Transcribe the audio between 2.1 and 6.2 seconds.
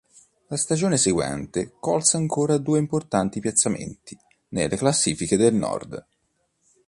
ancora due importanti piazzamenti nelle "Classiche del Nord".